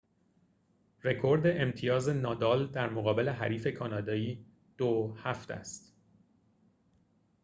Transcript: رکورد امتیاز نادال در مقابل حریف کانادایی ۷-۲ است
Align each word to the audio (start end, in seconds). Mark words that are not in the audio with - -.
رکورد 1.03 1.47
امتیاز 1.61 2.09
نادال 2.09 2.67
در 2.71 2.89
مقابل 2.89 3.29
حریف 3.29 3.67
کانادایی 3.67 4.45
۷-۲ 4.79 5.51
است 5.51 5.93